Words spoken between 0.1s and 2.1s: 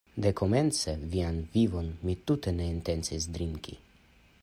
Dekomence vian vinon